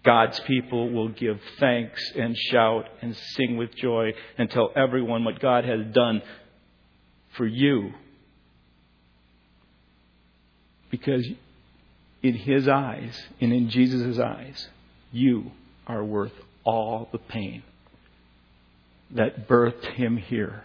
[0.04, 5.38] God's people will give thanks and shout and sing with joy and tell everyone what
[5.38, 6.22] God has done
[7.36, 7.92] for you
[10.92, 11.26] because
[12.22, 14.68] in His eyes and in Jesus' eyes,
[15.10, 15.50] you
[15.86, 16.32] are worth
[16.64, 17.64] all the pain
[19.10, 20.64] that birthed Him here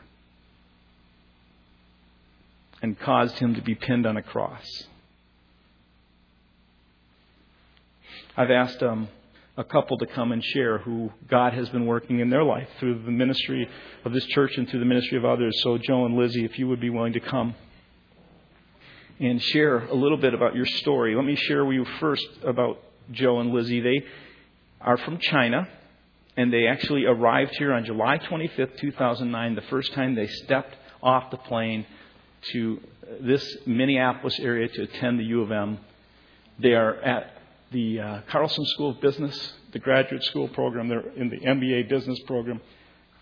[2.82, 4.66] and caused Him to be pinned on a cross.
[8.36, 9.08] I've asked um,
[9.58, 13.02] a couple to come and share who God has been working in their life through
[13.04, 13.68] the ministry
[14.06, 15.60] of this church and through the ministry of others.
[15.64, 17.56] So, Joe and Lizzie, if you would be willing to come
[19.20, 21.16] and share a little bit about your story.
[21.16, 22.80] Let me share with you first about
[23.12, 23.82] Joe and Lizzie.
[23.82, 24.06] They
[24.80, 25.68] are from China,
[26.36, 31.32] and they actually arrived here on July 25th, 2009, the first time they stepped off
[31.32, 31.86] the plane
[32.52, 32.80] to
[33.22, 35.80] this Minneapolis area to attend the U of M.
[36.60, 37.37] They are at
[37.72, 40.88] the uh, Carlson School of Business, the graduate school program.
[40.88, 42.62] They're in the MBA business program.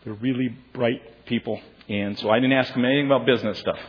[0.04, 1.60] They're really bright people.
[1.90, 3.80] And so I didn't ask them anything about business stuff.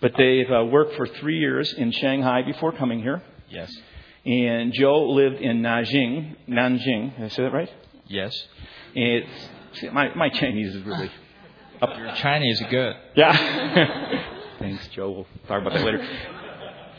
[0.00, 3.22] But they've uh, worked for three years in Shanghai before coming here.
[3.48, 3.72] Yes.
[4.24, 6.36] And Joe lived in Nanjing.
[6.48, 7.16] Nanjing.
[7.16, 7.70] Did I say that right?
[8.06, 8.34] Yes.
[8.94, 9.28] It's
[9.74, 11.10] see, my my Chinese is really
[11.80, 11.96] up.
[11.96, 12.94] Your Chinese is good.
[13.16, 14.28] Yeah.
[14.58, 15.10] Thanks, Joe.
[15.10, 16.38] We'll talk about that later.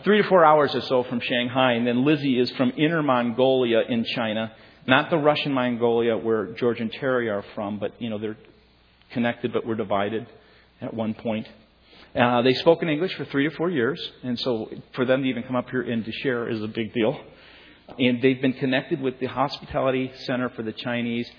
[0.03, 3.83] Three to four hours or so from Shanghai, and then Lizzie is from Inner Mongolia
[3.87, 4.51] in China,
[4.85, 8.35] not the Russian Mongolia where George and Terry are from, but you know they're
[9.11, 10.27] connected, but we're divided
[10.81, 11.47] at one point.
[12.13, 15.29] Uh, they spoke in English for three to four years, and so for them to
[15.29, 17.17] even come up here and to share is a big deal.
[17.97, 21.31] And they've been connected with the Hospitality Center for the Chinese,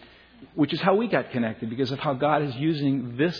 [0.54, 3.38] which is how we got connected because of how God is using this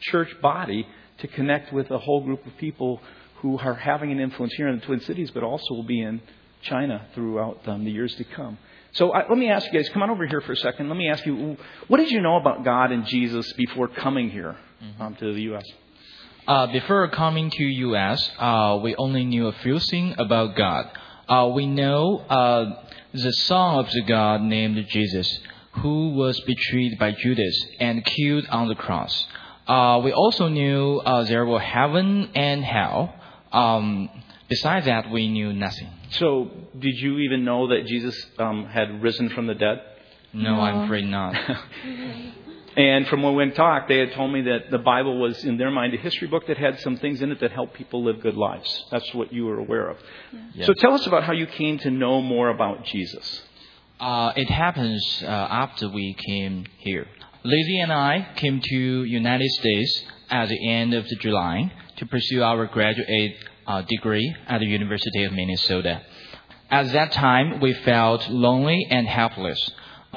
[0.00, 0.86] church body
[1.18, 3.02] to connect with a whole group of people
[3.44, 6.22] who are having an influence here in the Twin Cities, but also will be in
[6.62, 8.56] China throughout um, the years to come.
[8.92, 10.88] So I, let me ask you guys, come on over here for a second.
[10.88, 14.56] Let me ask you, what did you know about God and Jesus before coming here
[14.82, 15.02] mm-hmm.
[15.02, 15.64] um, to the U.S.?
[16.48, 20.86] Uh, before coming to U.S., uh, we only knew a few things about God.
[21.28, 25.38] Uh, we know uh, the Son of the God named Jesus,
[25.82, 29.26] who was betrayed by Judas and killed on the cross.
[29.66, 33.14] Uh, we also knew uh, there were heaven and hell.
[33.54, 34.10] Um,
[34.48, 35.88] besides that, we knew nothing.
[36.10, 39.80] So, did you even know that Jesus um, had risen from the dead?
[40.32, 40.60] No, no.
[40.60, 41.34] I'm afraid not.
[42.76, 45.70] And from when we talked, they had told me that the Bible was, in their
[45.70, 48.36] mind, a history book that had some things in it that helped people live good
[48.36, 48.84] lives.
[48.90, 49.98] That's what you were aware of.
[50.54, 50.66] Yeah.
[50.66, 53.42] So tell us about how you came to know more about Jesus.
[54.00, 57.06] Uh, it happens uh, after we came here.
[57.44, 62.42] Lizzie and I came to United States at the end of the July to pursue
[62.42, 66.02] our graduate uh, degree at the University of Minnesota.
[66.70, 69.70] At that time, we felt lonely and helpless.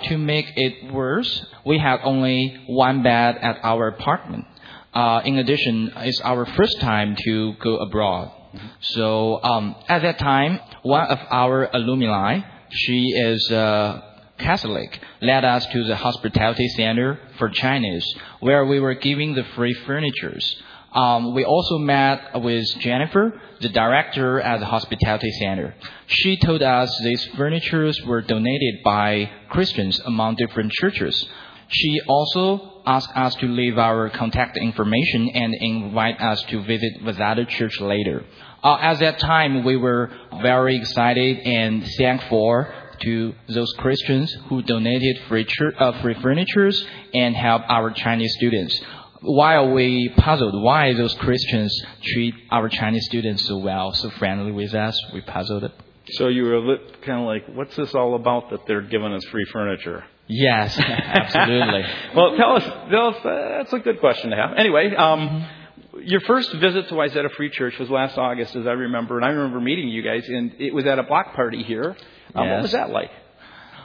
[0.03, 4.45] To make it worse, we had only one bed at our apartment.
[4.93, 8.31] Uh, in addition, it's our first time to go abroad.
[8.79, 14.01] So um, at that time, one of our alumni, she is uh,
[14.39, 18.05] Catholic, led us to the hospitality center for Chinese,
[18.39, 20.61] where we were giving the free furnitures.
[20.93, 25.75] Um, we also met with Jennifer, the director at the hospitality center.
[26.07, 31.27] She told us these furnitures were donated by Christians among different churches.
[31.69, 37.47] She also asked us to leave our contact information and invite us to visit Wayzata
[37.49, 38.23] Church later.
[38.63, 40.09] Uh, at that time, we were
[40.41, 42.65] very excited and thankful
[43.01, 45.45] to those Christians who donated free,
[45.77, 46.83] uh, free furnitures
[47.13, 48.81] and helped our Chinese students.
[49.21, 54.73] While we puzzled why those Christians treat our Chinese students so well, so friendly with
[54.73, 55.71] us, we puzzled.
[56.11, 59.45] So you were kind of like, what's this all about that they're giving us free
[59.51, 60.05] furniture?
[60.27, 61.81] Yes, absolutely.
[62.15, 64.51] well, tell us, tell us uh, that's a good question to have.
[64.57, 65.47] Anyway, um,
[66.03, 69.29] your first visit to Wayzata Free Church was last August, as I remember, and I
[69.29, 71.95] remember meeting you guys, and it was at a block party here.
[72.35, 72.53] Um, Yes.
[72.53, 73.11] What was that like?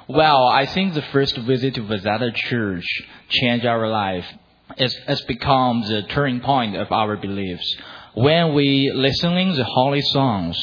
[0.09, 2.85] Well, I think the first visit to Wayzata Church
[3.28, 4.26] changed our life.
[4.76, 7.76] It's, it's become the turning point of our beliefs.
[8.14, 10.56] When we listening the holy songs,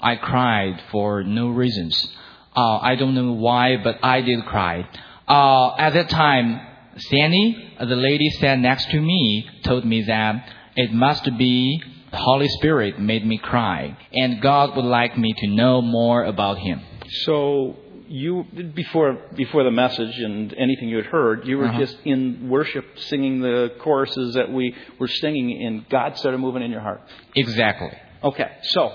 [0.00, 2.08] I cried for no reasons.
[2.56, 4.88] Uh, I don't know why, but I did cry.
[5.28, 6.60] Uh, at that time,
[6.96, 12.48] Sandy, the lady sat next to me, told me that it must be the Holy
[12.48, 16.80] Spirit made me cry, and God would like me to know more about Him.
[17.24, 17.76] So
[18.10, 18.44] you
[18.74, 21.78] before before the message and anything you had heard, you were Uh-huh.
[21.78, 26.70] just in worship, singing the choruses that we were singing, and God started moving in
[26.72, 27.00] your heart.
[27.36, 27.92] Exactly.
[28.24, 28.92] Okay, so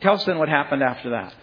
[0.00, 1.34] tell us then what happened after that.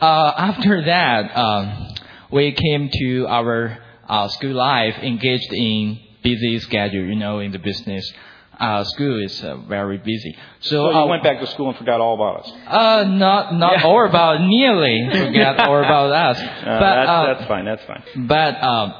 [0.00, 1.88] Uh, after that, um,
[2.30, 3.76] we came to our
[4.08, 7.04] uh, school life, engaged in busy schedule.
[7.04, 8.04] You know, in the business,
[8.60, 10.36] uh, school is uh, very busy.
[10.60, 12.52] So, So uh, went back to school and forgot all about us.
[12.66, 13.86] Uh, not not Yeah.
[13.86, 17.64] all about nearly forget all about us, Uh, but that's, uh, that's fine.
[17.64, 18.02] That's fine.
[18.28, 18.94] but um,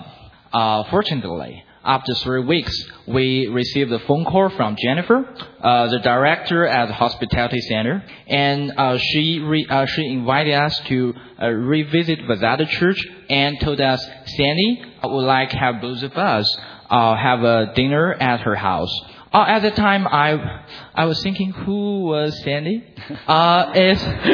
[0.52, 2.74] uh, fortunately, after three weeks,
[3.06, 5.18] we received a phone call from Jennifer,
[5.62, 10.78] uh, the director at the hospitality center, and uh, she re- uh, she invited us
[10.88, 13.00] to uh, revisit Wayzata Church
[13.30, 14.00] and told us
[14.36, 16.46] Sandy would like have both of us
[16.90, 18.92] uh, have a dinner at her house.
[19.33, 20.64] Uh, at the time, I
[20.95, 22.85] I was thinking, who was Sandy?
[23.26, 24.03] Uh, is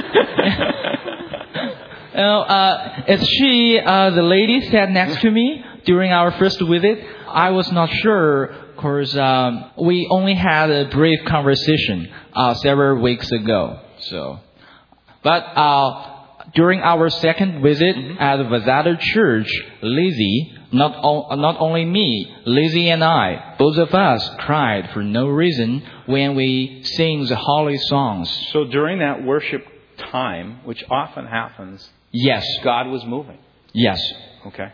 [2.13, 6.61] you know, uh, it's she, uh, the lady sat next to me during our first
[6.61, 7.05] visit.
[7.29, 13.31] I was not sure because um, we only had a brief conversation uh, several weeks
[13.33, 13.81] ago.
[14.01, 14.41] So,
[15.23, 16.17] but uh,
[16.55, 19.51] during our second visit at the Wayzata Church,
[19.83, 25.29] Lizzie, not o- not only me, Lizzie and I, both of us cried for no
[25.29, 28.29] reason when we sing the holy songs.
[28.53, 29.67] So during that worship
[30.11, 33.39] time, which often happens, Yes, God was moving.
[33.73, 34.01] yes.
[34.47, 34.73] Okay.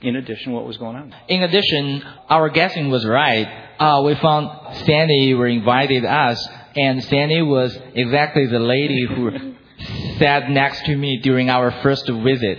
[0.00, 1.12] In addition, what was going on?
[1.28, 3.48] In addition, our guessing was right.
[3.80, 6.38] Uh, we found Sandy were invited us,
[6.76, 9.32] and Sandy was exactly the lady who
[10.18, 12.58] sat next to me during our first visit.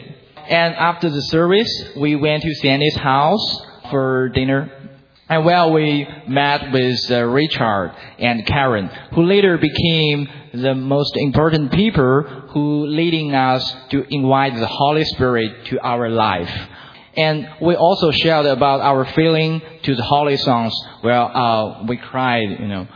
[0.49, 4.71] And after the service, we went to Sandy's house for dinner.
[5.29, 11.71] And well, we met with uh, Richard and Karen, who later became the most important
[11.71, 16.51] people who leading us to invite the Holy Spirit to our life.
[17.15, 20.73] And we also shared about our feeling to the holy songs.
[21.03, 22.87] Well, uh, we cried, you know.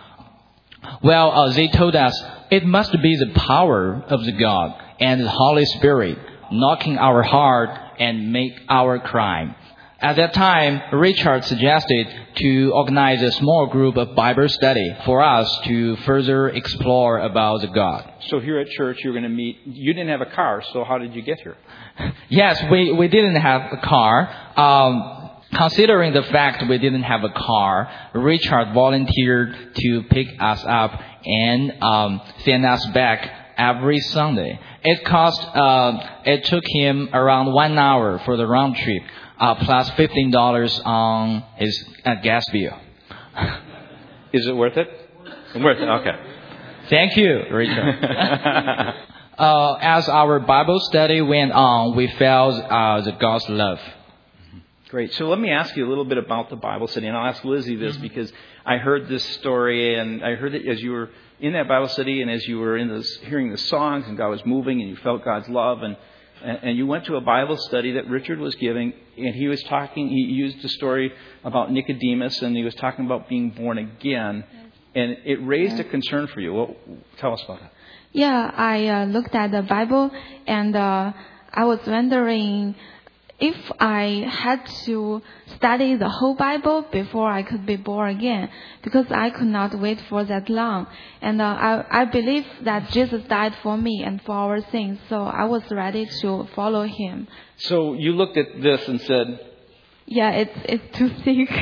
[1.03, 5.29] Well, uh, they told us it must be the power of the God and the
[5.29, 6.17] Holy Spirit
[6.53, 9.55] knocking our heart and make our cry.
[9.99, 15.49] At that time, Richard suggested to organize a small group of Bible study for us
[15.63, 18.11] to further explore about the God.
[18.27, 19.61] So here at church, you're going to meet.
[19.65, 21.55] You didn't have a car, so how did you get here?
[22.29, 24.27] Yes, we, we didn't have a car.
[24.57, 30.99] Um, considering the fact we didn't have a car, Richard volunteered to pick us up
[31.23, 34.59] and um, send us back every Sunday.
[34.83, 39.03] It cost, uh, it took him around one hour for the round trip,
[39.39, 42.77] uh, plus fifteen dollars on his uh, gas bill.
[44.33, 44.87] Is it worth it?
[45.55, 45.87] Worth it.
[45.87, 46.33] Okay.
[46.89, 48.03] Thank you, Richard.
[49.37, 53.79] uh, as our Bible study went on, we felt uh, the God's love.
[54.89, 55.13] Great.
[55.15, 57.43] So let me ask you a little bit about the Bible study, and I'll ask
[57.43, 58.31] Lizzie this because
[58.65, 61.09] I heard this story, and I heard it as you were
[61.43, 64.29] in that Bible study, and as you were in this, hearing the songs, and God
[64.29, 65.97] was moving, and you felt God's love, and
[66.41, 70.09] and you went to a Bible study that Richard was giving, and he was talking.
[70.09, 71.13] He used a story
[71.43, 74.43] about Nicodemus, and he was talking about being born again,
[74.95, 76.53] and it raised a concern for you.
[76.53, 76.75] Well,
[77.17, 77.73] tell us about that.
[78.13, 80.11] Yeah, I uh, looked at the Bible
[80.45, 81.13] and uh,
[81.51, 82.75] I was wondering
[83.43, 85.21] if I had to
[85.57, 88.49] study the whole Bible before I could be born again,
[88.83, 90.87] because I could not wait for that long.
[91.21, 95.23] And uh, I, I believe that Jesus died for me and for our sins, so
[95.23, 97.27] I was ready to follow him.
[97.57, 99.27] So you looked at this and said,
[100.13, 101.49] Yeah, it's it's too thick.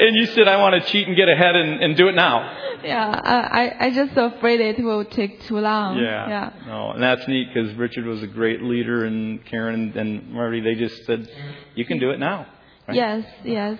[0.00, 2.56] and you said, I want to cheat and get ahead and, and do it now.
[2.84, 5.98] yeah, I I just afraid it will take too long.
[5.98, 6.28] Yeah.
[6.28, 6.50] Yeah.
[6.66, 10.74] No, and that's neat because Richard was a great leader, and Karen and Marty, they
[10.74, 11.28] just said,
[11.74, 12.46] "You can do it now."
[12.86, 12.96] Right?
[12.96, 13.78] Yes, yes.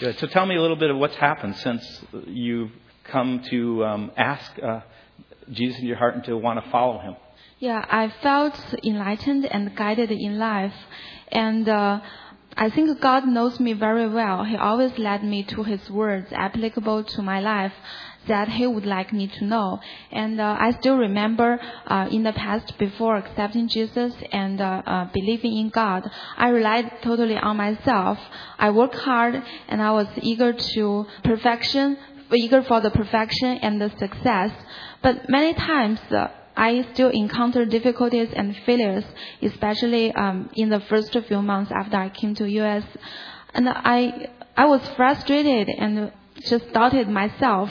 [0.00, 0.18] Good.
[0.18, 2.72] So tell me a little bit of what's happened since you've
[3.04, 4.80] come to um, ask uh,
[5.52, 7.16] Jesus in your heart and to want to follow him.
[7.60, 10.74] Yeah, I felt enlightened and guided in life.
[11.32, 12.00] And uh,
[12.56, 14.44] I think God knows me very well.
[14.44, 17.72] He always led me to His words applicable to my life
[18.26, 19.80] that He would like me to know.
[20.10, 25.08] And uh, I still remember uh, in the past, before accepting Jesus and uh, uh,
[25.12, 28.18] believing in God, I relied totally on myself.
[28.58, 31.96] I worked hard and I was eager to perfection,
[32.32, 34.50] eager for the perfection and the success.
[35.02, 36.28] But many times, uh,
[36.58, 39.04] I still encounter difficulties and failures,
[39.40, 42.84] especially um, in the first few months after I came to US.
[43.54, 46.10] And I I was frustrated and
[46.48, 47.70] just doubted myself.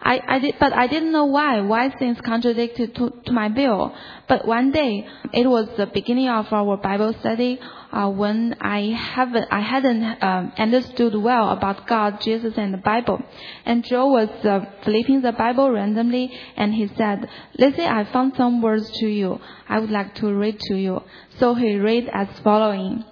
[0.00, 1.60] I, I did, but I didn't know why.
[1.60, 3.94] Why things contradicted to, to my bill.
[4.28, 7.60] But one day, it was the beginning of our Bible study
[7.92, 13.20] uh, when I haven't, I hadn't um, understood well about God, Jesus, and the Bible.
[13.64, 17.28] And Joe was uh, flipping the Bible randomly, and he said,
[17.58, 19.40] "Lizzie, I found some words to you.
[19.68, 21.02] I would like to read to you."
[21.38, 23.04] So he read as following.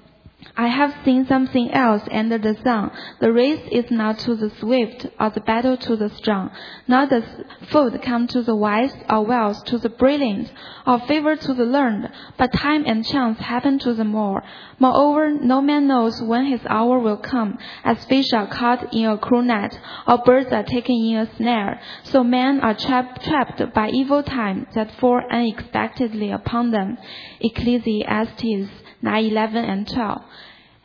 [0.56, 2.90] I have seen something else under the sun.
[3.20, 6.50] The race is not to the swift, or the battle to the strong.
[6.86, 7.22] Not the
[7.70, 10.52] food come to the wise, or wealth to the brilliant,
[10.86, 14.42] or favor to the learned, but time and chance happen to the more.
[14.78, 19.18] Moreover, no man knows when his hour will come, as fish are caught in a
[19.18, 21.80] cruel net, or birds are taken in a snare.
[22.04, 26.98] So men are trapped, trapped by evil time that fall unexpectedly upon them.
[27.40, 28.70] Ecclesiastes
[29.06, 30.22] 9, 11, and 12.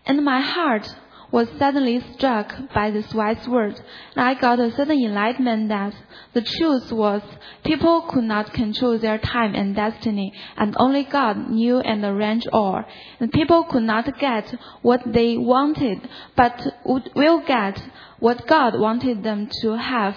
[0.06, 0.88] And my heart
[1.32, 3.76] was suddenly struck by this wise word.
[4.16, 5.96] And I got a sudden enlightenment that
[6.34, 7.22] the truth was
[7.64, 12.84] people could not control their time and destiny, and only God knew and arranged all.
[13.20, 17.82] And people could not get what they wanted, but would, will get
[18.20, 20.16] what God wanted them to have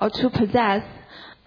[0.00, 0.82] or to possess.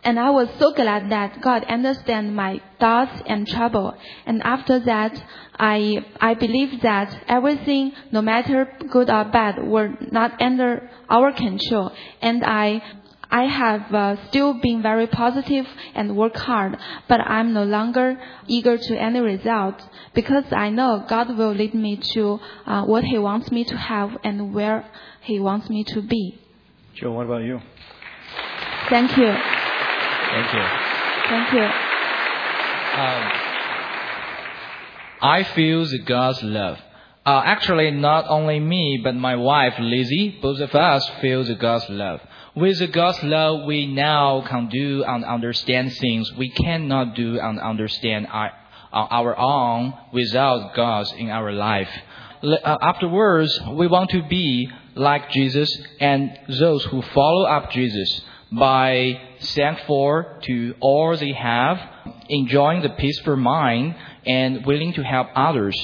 [0.03, 3.93] And I was so glad that God understands my thoughts and trouble.
[4.25, 5.21] And after that,
[5.57, 11.91] I, I believe that everything, no matter good or bad, were not under our control.
[12.21, 12.81] And I,
[13.29, 16.77] I have uh, still been very positive and work hard,
[17.09, 19.83] but I'm no longer eager to any result
[20.15, 24.17] because I know God will lead me to uh, what He wants me to have
[24.23, 24.89] and where
[25.21, 26.39] He wants me to be.
[26.95, 27.59] Joe, what about you?
[28.89, 29.58] Thank you.
[30.31, 30.65] Thank you.
[31.29, 31.63] Thank you.
[33.01, 33.31] Um,
[35.21, 36.79] I feel the God's love.
[37.25, 41.89] Uh, actually, not only me, but my wife Lizzie, both of us feel the God's
[41.89, 42.21] love.
[42.55, 47.59] With the God's love, we now can do and understand things we cannot do and
[47.59, 48.51] understand our,
[48.91, 51.89] our own without God in our life.
[52.41, 55.69] Uh, afterwards, we want to be like Jesus
[55.99, 58.21] and those who follow up Jesus
[58.51, 61.79] by thankful to all they have,
[62.29, 63.95] enjoying the peaceful mind,
[64.25, 65.75] and willing to help others.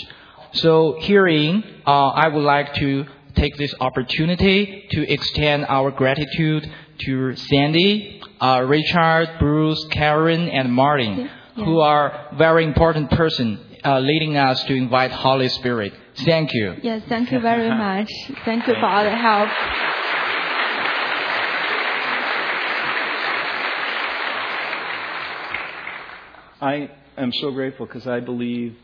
[0.53, 3.05] So, herein, uh, I would like to
[3.35, 11.19] take this opportunity to extend our gratitude to Sandy, uh, Richard, Bruce, Karen, and Martin,
[11.19, 11.65] yeah.
[11.65, 15.93] who are very important person uh, leading us to invite Holy Spirit.
[16.23, 16.75] Thank you.
[16.81, 18.09] Yes, thank you very much.
[18.45, 19.49] Thank you for all the help.
[26.61, 28.75] I am so grateful because I believe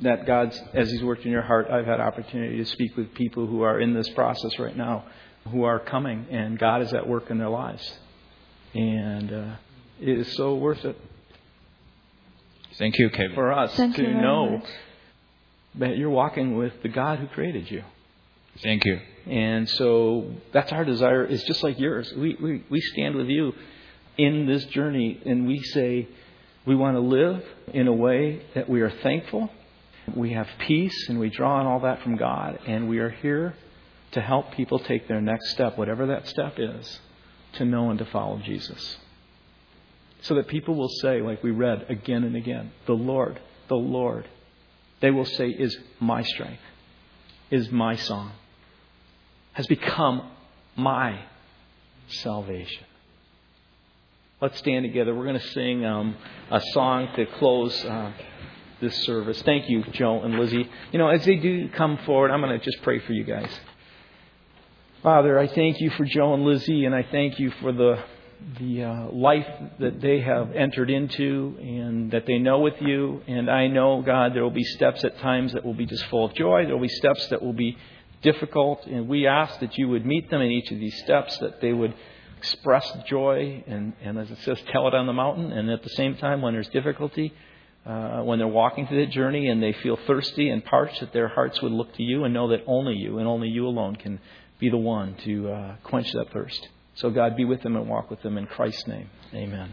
[0.00, 3.46] that God's, as He's worked in your heart, I've had opportunity to speak with people
[3.46, 5.04] who are in this process right now,
[5.50, 7.98] who are coming, and God is at work in their lives.
[8.74, 9.56] And uh,
[10.00, 10.96] it is so worth it
[12.78, 13.34] Thank you, Kevin.
[13.34, 14.68] for us Thank to you know much.
[15.76, 17.82] that you're walking with the God who created you.
[18.62, 19.00] Thank you.
[19.26, 22.12] And so that's our desire, is just like yours.
[22.14, 23.54] We, we, we stand with you
[24.18, 26.06] in this journey and we say,
[26.66, 29.48] we want to live in a way that we are thankful,
[30.14, 32.58] we have peace, and we draw on all that from God.
[32.66, 33.54] And we are here
[34.12, 37.00] to help people take their next step, whatever that step is,
[37.54, 38.98] to know and to follow Jesus.
[40.22, 43.38] So that people will say, like we read again and again, the Lord,
[43.68, 44.28] the Lord,
[45.00, 46.62] they will say, is my strength,
[47.50, 48.32] is my song,
[49.52, 50.30] has become
[50.74, 51.20] my
[52.08, 52.85] salvation.
[54.38, 55.14] Let's stand together.
[55.14, 56.14] We're going to sing um,
[56.50, 58.12] a song to close uh,
[58.82, 59.40] this service.
[59.40, 60.68] Thank you, Joe and Lizzie.
[60.92, 63.48] You know, as they do come forward, I'm going to just pray for you guys.
[65.02, 67.98] Father, I thank you for Joe and Lizzie, and I thank you for the
[68.60, 73.22] the uh, life that they have entered into and that they know with you.
[73.26, 76.26] And I know, God, there will be steps at times that will be just full
[76.26, 76.66] of joy.
[76.66, 77.78] There will be steps that will be
[78.20, 78.84] difficult.
[78.84, 81.72] And we ask that you would meet them in each of these steps, that they
[81.72, 81.94] would
[82.46, 85.52] express joy and, and as it says, tell it on the mountain.
[85.52, 87.32] And at the same time, when there's difficulty,
[87.84, 91.28] uh, when they're walking through that journey and they feel thirsty and parched, that their
[91.28, 94.20] hearts would look to you and know that only you and only you alone can
[94.58, 96.68] be the one to uh, quench that thirst.
[96.94, 99.10] So, God, be with them and walk with them in Christ's name.
[99.34, 99.72] Amen.